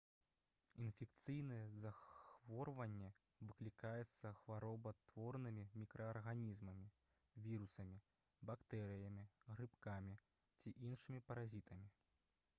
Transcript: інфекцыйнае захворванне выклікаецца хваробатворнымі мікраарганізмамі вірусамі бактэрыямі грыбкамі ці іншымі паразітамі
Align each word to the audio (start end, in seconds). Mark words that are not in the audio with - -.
інфекцыйнае 0.83 1.65
захворванне 1.81 3.09
выклікаецца 3.49 4.31
хваробатворнымі 4.39 5.65
мікраарганізмамі 5.81 6.89
вірусамі 7.49 7.99
бактэрыямі 8.51 9.27
грыбкамі 9.53 10.17
ці 10.59 10.73
іншымі 10.89 11.25
паразітамі 11.29 11.93